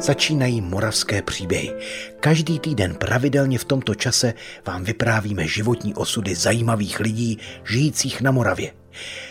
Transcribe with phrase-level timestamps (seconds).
[0.00, 1.72] Začínají moravské příběhy.
[2.20, 4.34] Každý týden pravidelně v tomto čase
[4.66, 8.72] vám vyprávíme životní osudy zajímavých lidí žijících na Moravě.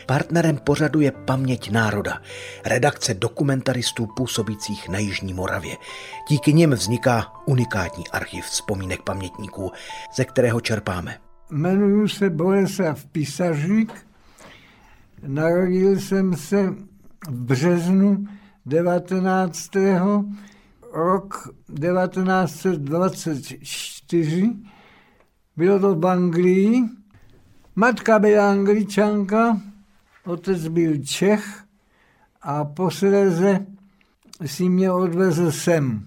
[0.06, 2.22] Partnerem pořadu je Paměť národa,
[2.66, 5.78] redakce dokumentaristů působících na Jižní Moravě.
[6.30, 9.72] Díky nim vzniká unikátní archiv vzpomínek pamětníků,
[10.16, 11.18] ze kterého čerpáme.
[11.52, 13.94] Jmenuji se Boleslav Pisařík.
[15.28, 16.70] Narodil jsem se
[17.28, 18.26] v březnu
[18.66, 19.76] 19
[20.94, 24.56] rok 1924,
[25.58, 26.84] bylo to v Anglii.
[27.76, 29.62] Matka byla angličanka,
[30.26, 31.64] otec byl Čech
[32.42, 33.66] a posledze
[34.46, 36.06] si mě odvezl sem.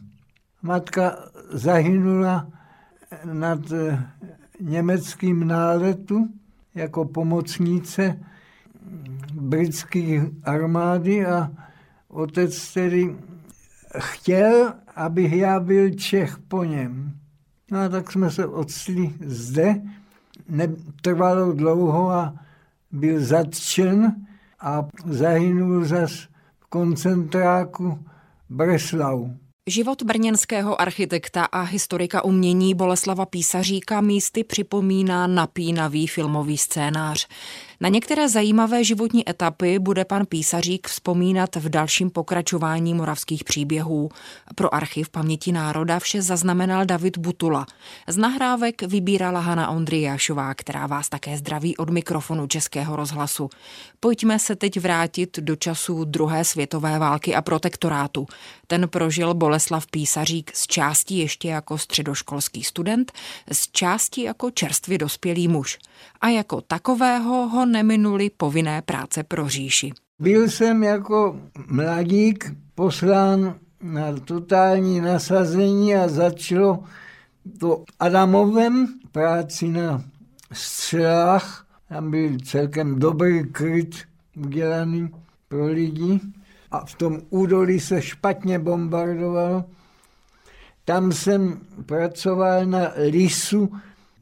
[0.62, 1.18] Matka
[1.50, 2.48] zahynula
[3.24, 4.06] nad eh,
[4.60, 6.28] německým náletu
[6.74, 8.18] jako pomocnice
[9.34, 11.50] britské armády a
[12.08, 13.16] otec tedy
[13.98, 17.12] chtěl, abych já byl Čech po něm.
[17.70, 19.82] No a tak jsme se odstli zde.
[20.48, 22.34] Netrvalo dlouho a
[22.92, 24.16] byl zatčen
[24.60, 26.12] a zahynul zas
[26.60, 27.98] v koncentráku
[28.50, 29.28] Breslau.
[29.68, 37.28] Život brněnského architekta a historika umění Boleslava Písaříka místy připomíná napínavý filmový scénář.
[37.82, 44.08] Na některé zajímavé životní etapy bude pan Písařík vzpomínat v dalším pokračování moravských příběhů.
[44.54, 47.66] Pro archiv paměti národa vše zaznamenal David Butula.
[48.08, 53.50] Z nahrávek vybírala Hana Ondrijášová, která vás také zdraví od mikrofonu Českého rozhlasu.
[54.00, 58.26] Pojďme se teď vrátit do časů druhé světové války a protektorátu.
[58.66, 63.12] Ten prožil Boleslav Písařík z části ještě jako středoškolský student,
[63.52, 65.78] z části jako čerstvě dospělý muž.
[66.20, 69.92] A jako takového ho neminuli povinné práce pro říši.
[70.18, 76.84] Byl jsem jako mladík poslán na totální nasazení a začalo
[77.58, 80.04] to Adamovem práci na
[80.52, 81.66] střelách.
[81.88, 83.96] Tam byl celkem dobrý kryt
[84.36, 85.10] udělaný
[85.48, 86.20] pro lidi
[86.70, 89.64] a v tom údolí se špatně bombardovalo.
[90.84, 93.72] Tam jsem pracoval na lisu,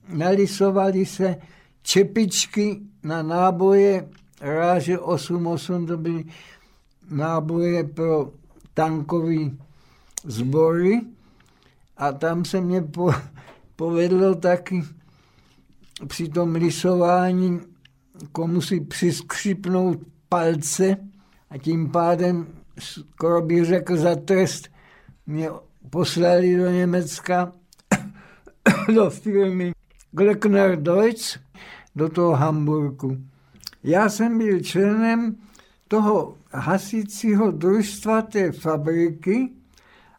[0.08, 1.36] nalisovali se
[1.82, 4.08] čepičky na náboje
[4.40, 6.24] ráže 8.8, to byly
[7.10, 8.32] náboje pro
[8.74, 9.50] tankové
[10.24, 11.00] sbory.
[11.96, 13.12] A tam se mě po,
[13.76, 14.84] povedlo taky
[16.06, 17.60] při tom lisování
[18.32, 20.96] komu si přiskřipnout palce
[21.50, 22.46] a tím pádem,
[22.78, 24.68] skoro bych řekl za trest,
[25.26, 25.48] mě
[25.90, 27.52] poslali do Německa,
[28.94, 29.72] do firmy
[30.12, 31.40] Glöckner Deutsch,
[31.96, 33.16] do toho Hamburgu.
[33.82, 35.36] Já jsem byl členem
[35.88, 39.48] toho hasícího družstva té fabriky,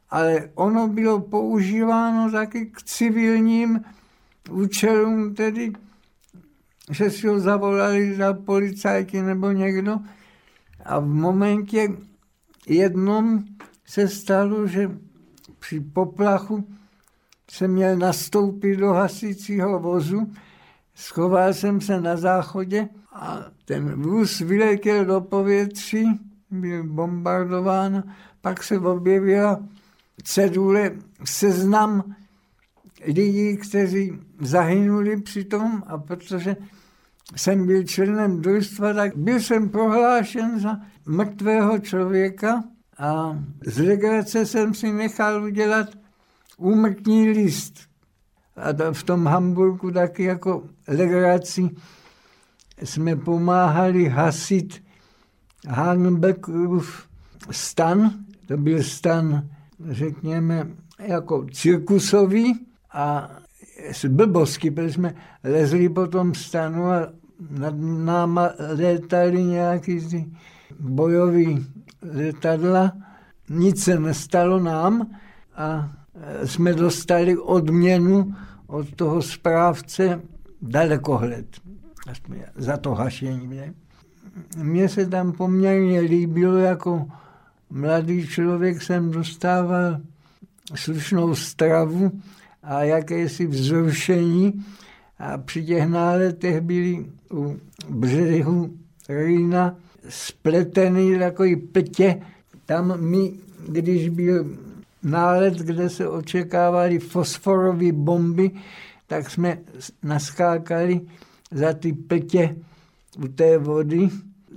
[0.10, 3.82] ale ono bylo používáno taky k civilním
[4.52, 5.74] účelům, tedy,
[6.92, 10.00] že si ho zavolali za policajky nebo někdo.
[10.86, 11.90] A v momentě
[12.68, 13.44] jednom
[13.86, 14.92] se stalo, že
[15.60, 16.68] při poplachu
[17.52, 20.32] se měl nastoupit do hasícího vozu
[20.96, 26.06] Schoval jsem se na záchodě a ten vůz vyletěl do povětří,
[26.52, 28.04] byl bombardován,
[28.42, 29.60] pak se objevila
[30.24, 30.92] cedule
[31.24, 32.16] seznam
[33.06, 36.56] lidí, kteří zahynuli při tom a protože
[37.36, 42.64] jsem byl členem družstva, tak byl jsem prohlášen za mrtvého člověka
[42.98, 45.88] a z legrace jsem si nechal udělat
[46.58, 47.91] úmrtní list
[48.62, 51.70] a v tom Hamburgu taky jako legraci
[52.84, 54.84] jsme pomáhali hasit
[55.68, 57.08] Hagenbeckův
[57.52, 58.12] stan,
[58.48, 59.50] to byl stan,
[59.90, 60.68] řekněme,
[61.00, 63.32] jako cirkusový a
[63.92, 67.08] z blbosti, protože jsme lezli po tom stanu a
[67.50, 67.74] nad
[68.06, 70.32] náma létali nějaký ty
[70.80, 71.66] bojový
[72.16, 72.92] letadla.
[73.50, 75.08] Nic se nestalo nám
[75.56, 75.92] a
[76.46, 78.36] jsme dostali odměnu
[78.72, 80.22] od toho správce
[80.62, 81.46] dalekohled
[82.56, 83.48] za to hašení.
[83.48, 83.74] Ne?
[84.58, 87.08] Mně se tam poměrně líbilo, jako
[87.70, 89.98] mladý člověk jsem dostával
[90.76, 92.12] slušnou stravu
[92.64, 94.66] a jakési vzrušení
[95.20, 97.58] a při těch náletech byli u
[97.90, 98.74] břehu
[99.10, 99.76] Rýna
[100.10, 102.22] spletený takový ptě.
[102.66, 103.34] Tam mi,
[103.70, 104.58] když byl
[105.04, 108.52] nálet, kde se očekávaly fosforové bomby,
[109.08, 109.58] tak jsme
[110.04, 111.02] naskákali
[111.52, 112.56] za ty petě
[113.24, 114.10] u té vody,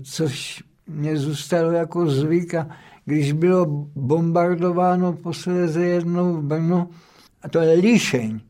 [0.02, 2.54] což mě zůstalo jako zvyk.
[2.54, 2.68] A
[3.04, 6.88] když bylo bombardováno posledně jednou v Brno,
[7.42, 8.40] a to je Líšeň,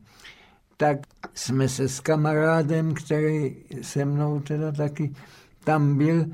[0.77, 0.97] tak
[1.33, 5.13] jsme se s kamarádem, který se mnou teda taky
[5.63, 6.25] tam byl,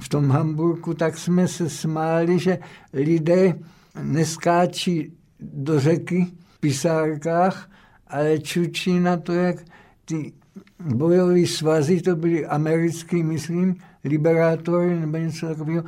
[0.00, 2.58] v tom Hamburgu, tak jsme se smáli, že
[2.92, 3.58] lidé
[4.02, 7.70] neskáčí do řeky v pisárkách,
[8.06, 9.56] ale čučí na to, jak
[10.04, 10.32] ty
[10.80, 15.84] bojové svazy, to byly americký, myslím, liberátory nebo něco takového,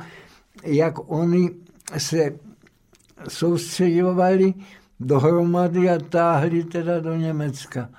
[0.63, 1.49] jak oni
[1.97, 2.31] se
[3.27, 4.53] soustředovali
[4.99, 7.89] dohromady a táhli teda do Německa.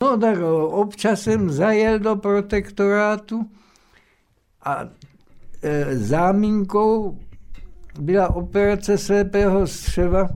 [0.00, 0.38] No tak
[0.68, 3.50] občas jsem zajel do protektorátu
[4.64, 4.88] a
[5.62, 7.18] e, zámínkou
[7.98, 10.28] byla operace slepého střeva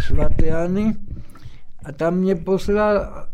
[0.00, 0.96] svatyany
[1.84, 3.26] a tam mě poslal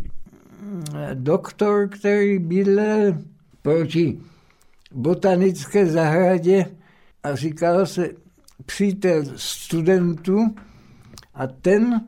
[1.14, 3.18] doktor, který bydlel
[3.62, 4.18] proti
[4.92, 6.66] botanické zahradě
[7.22, 8.10] a říkal se
[8.66, 10.54] přítel studentů
[11.34, 12.00] a ten,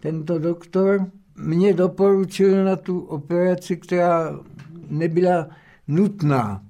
[0.00, 1.06] tento doktor,
[1.36, 4.40] mě doporučil na tu operaci, která
[4.88, 5.48] nebyla
[5.88, 6.62] nutná.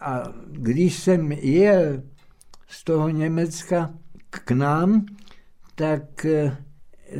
[0.00, 2.02] A když jsem jel
[2.68, 3.90] z toho Německa
[4.30, 5.06] k nám,
[5.74, 6.56] tak eh,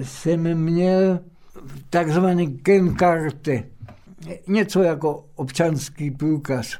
[0.03, 1.21] jsem měl
[1.91, 3.65] takzvaný kenkarte,
[4.49, 6.73] něco jako občanský průkaz.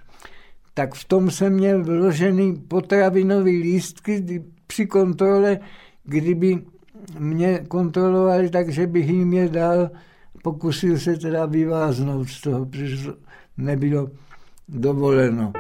[0.75, 5.59] Tak v tom jsem měl vložený potravinový lístky při kontrole,
[6.05, 6.65] kdyby
[7.19, 9.91] mě kontrolovali tak, že bych jim je dal,
[10.43, 13.17] pokusil se teda vyváznout z toho, protože to
[13.57, 14.11] nebylo
[14.69, 15.53] dovoleno.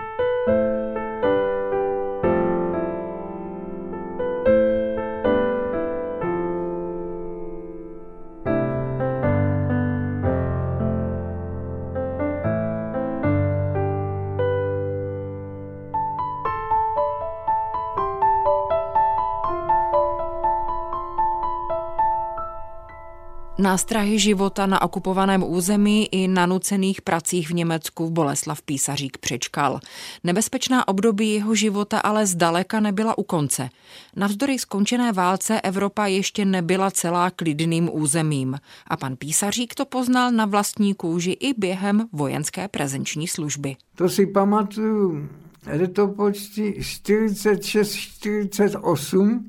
[23.58, 29.80] Nástrahy života na okupovaném území i na nucených pracích v Německu v Boleslav Písařík přečkal.
[30.24, 33.68] Nebezpečná období jeho života ale zdaleka nebyla u konce.
[34.16, 38.58] Navzdory skončené válce Evropa ještě nebyla celá klidným územím.
[38.86, 43.76] A pan Písařík to poznal na vlastní kůži i během vojenské prezenční služby.
[43.94, 45.28] To si pamatuju,
[45.72, 49.44] je to počty 46-48.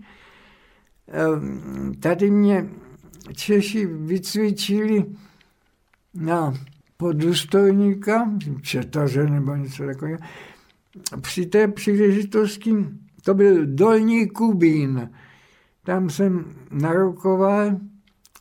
[1.99, 2.69] Tady mě
[3.33, 5.05] Češi vycvičili
[6.13, 6.53] na
[6.97, 8.31] podůstojníka,
[8.61, 10.19] četaře nebo něco takového.
[11.21, 12.75] Při té příležitosti
[13.23, 15.09] to byl Dolní Kubín.
[15.83, 17.77] Tam jsem narukoval,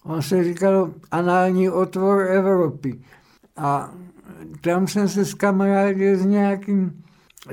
[0.05, 3.01] on se říkal anální otvor Evropy.
[3.57, 3.95] A
[4.61, 7.05] tam jsem se s kamarádil s nějakým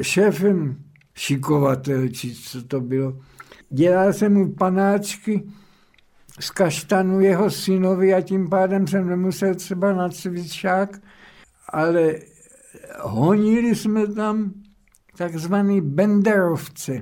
[0.02, 0.76] šéfem
[1.16, 3.20] šikovatel, či co to bylo.
[3.70, 5.44] Dělal jsem mu panáčky,
[6.40, 11.02] z kaštanu jeho synovi a tím pádem jsem nemusel třeba na cvičák,
[11.70, 12.16] ale
[13.02, 14.52] honili jsme tam
[15.18, 17.02] takzvaný benderovce.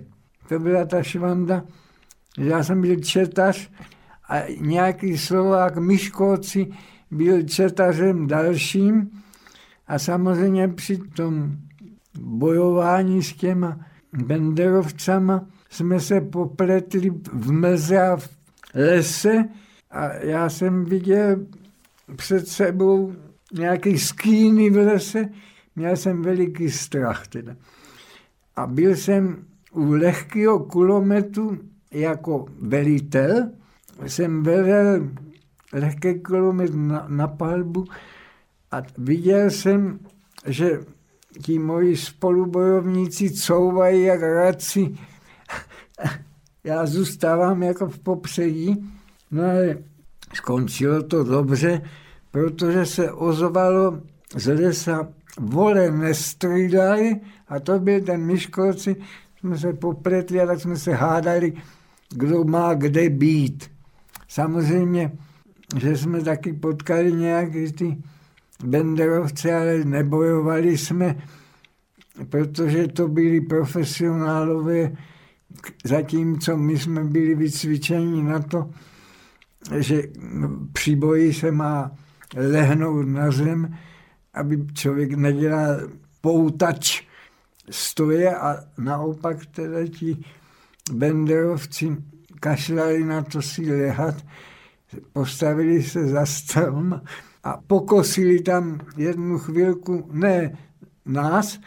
[0.49, 1.63] To byla ta švanda,
[2.37, 3.71] já jsem byl četař
[4.29, 6.67] a nějaký Slovák Myškoci
[7.11, 9.09] byl četařem dalším
[9.87, 11.51] a samozřejmě při tom
[12.19, 13.79] bojování s těma
[14.13, 18.40] benderovcama jsme se popletli v mlze a v
[18.73, 19.45] lese
[19.91, 21.45] a já jsem viděl
[22.15, 23.13] před sebou
[23.53, 25.29] nějaký skýny v lese,
[25.75, 27.55] měl jsem veliký strach teda.
[28.55, 31.57] A byl jsem u lehkého kulometu
[31.91, 33.49] jako velitel,
[34.07, 35.09] jsem velel
[35.73, 37.85] lehký kulomet na, na palbu
[38.71, 39.99] a viděl jsem,
[40.45, 40.79] že
[41.41, 44.95] ti moji spolubojovníci couvají jak raci
[46.63, 48.91] já zůstávám jako v popředí,
[49.31, 49.77] no ale
[50.33, 51.81] skončilo to dobře,
[52.31, 54.01] protože se ozvalo
[54.35, 55.07] z lesa
[55.39, 57.15] vole nestřídali
[57.47, 58.95] a to byl ten myškolci,
[59.39, 61.53] jsme se popletli a tak jsme se hádali,
[62.09, 63.71] kdo má kde být.
[64.27, 65.11] Samozřejmě,
[65.79, 67.97] že jsme taky potkali nějaký ty
[68.63, 71.15] benderovce, ale nebojovali jsme,
[72.29, 74.91] protože to byli profesionálové,
[75.83, 78.69] zatímco my jsme byli vycvičeni na to,
[79.79, 80.03] že
[80.73, 81.91] při boji se má
[82.35, 83.77] lehnout na zem,
[84.33, 85.79] aby člověk nedělal
[86.21, 87.01] poutač
[87.69, 90.25] stoje a naopak teda ti
[90.91, 91.97] benderovci
[92.39, 94.15] kašlali na to si lehat,
[95.13, 97.01] postavili se za strom
[97.43, 100.57] a pokosili tam jednu chvilku, ne
[101.05, 101.59] nás,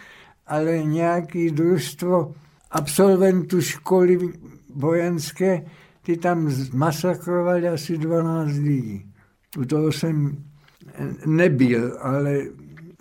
[0.47, 2.35] ale nějaký družstvo
[2.75, 4.19] absolventů školy
[4.75, 5.65] vojenské,
[6.03, 9.13] ty tam masakrovali asi 12 lidí.
[9.59, 10.37] U toho jsem
[11.27, 12.39] nebyl, ale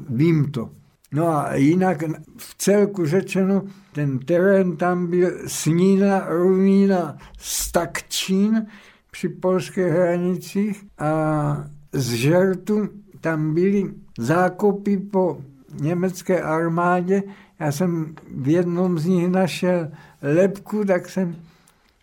[0.10, 0.70] vím to.
[1.12, 2.04] No a jinak
[2.38, 3.62] v celku řečeno,
[3.92, 8.66] ten terén tam byl Snína, Runína, Stakčín
[9.12, 12.90] při polských hranicích a z Žertu
[13.22, 15.42] tam byly zákopy po
[15.82, 17.24] německé armádě.
[17.64, 19.88] Já jsem v jednom z nich našel
[20.22, 21.36] lepku, tak jsem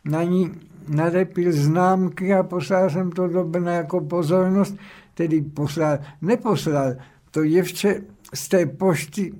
[0.04, 0.50] na ní
[0.88, 4.76] nadepil známky a poslal jsem to do Brna jako pozornost,
[5.14, 6.94] tedy poslal, neposlal.
[7.30, 8.02] To děvče
[8.34, 9.34] z té pošty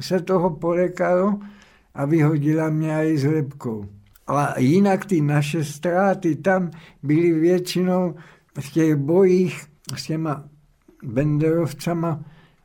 [0.00, 1.38] se toho polekalo
[1.94, 3.88] a vyhodila mě i s lepkou.
[4.26, 6.70] A jinak ty naše ztráty tam
[7.02, 8.14] byly většinou
[8.60, 9.64] v těch bojích
[9.96, 10.44] s těma
[11.02, 12.20] Benderovcama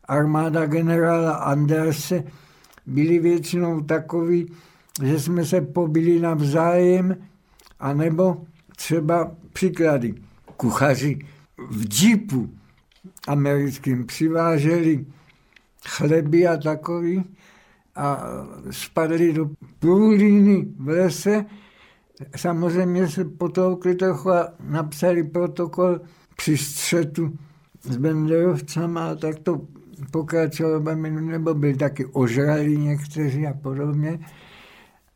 [0.07, 2.23] armáda generála Anderse
[2.85, 4.51] byli většinou takový,
[5.03, 7.15] že jsme se pobili navzájem,
[7.79, 8.45] anebo
[8.75, 10.15] třeba příklady.
[10.57, 11.19] Kuchaři
[11.69, 12.49] v džipu
[13.27, 15.05] americkým přiváželi
[15.87, 17.23] chleby a takový
[17.95, 18.23] a
[18.71, 21.45] spadli do průlíny v lese.
[22.35, 26.01] Samozřejmě se potoukli trochu a napsali protokol
[26.37, 27.37] při střetu
[27.81, 29.61] s Benderovcama, tak to
[30.11, 34.19] pokračovalo, nebo byli taky ožralí někteří a podobně.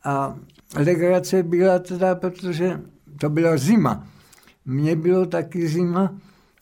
[0.04, 0.36] A
[0.78, 2.82] legrace byla teda, protože
[3.20, 4.08] to byla zima.
[4.66, 6.16] Mně bylo taky zima,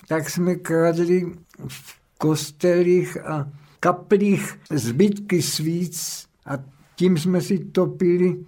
[0.07, 1.31] tak jsme kradli
[1.67, 3.49] v kostelích a
[3.79, 6.53] kaplích zbytky svíc a
[6.95, 8.45] tím jsme si topili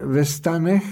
[0.00, 0.84] ve stanech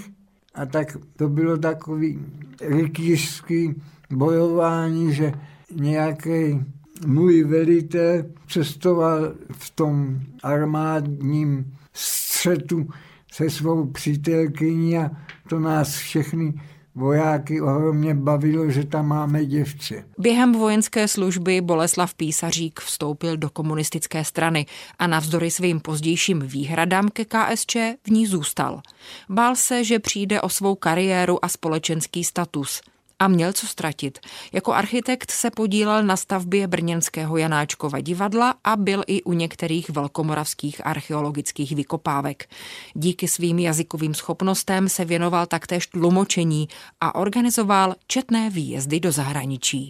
[0.55, 2.19] a tak to bylo takový
[2.61, 5.33] rytířský bojování, že
[5.75, 6.65] nějaký
[7.05, 12.89] můj velitel cestoval v tom armádním střetu
[13.31, 15.11] se svou přítelkyní a
[15.49, 16.53] to nás všechny
[16.95, 20.03] vojáky ohromně bavilo, že tam máme děvče.
[20.17, 24.65] Během vojenské služby Boleslav Písařík vstoupil do komunistické strany
[24.99, 28.81] a navzdory svým pozdějším výhradám ke KSČ v ní zůstal.
[29.29, 32.81] Bál se, že přijde o svou kariéru a společenský status–
[33.19, 34.19] a měl co ztratit.
[34.53, 40.87] Jako architekt se podílel na stavbě brněnského Janáčkova divadla a byl i u některých velkomoravských
[40.87, 42.49] archeologických vykopávek.
[42.93, 46.67] Díky svým jazykovým schopnostem se věnoval taktéž tlumočení
[47.01, 49.89] a organizoval četné výjezdy do zahraničí.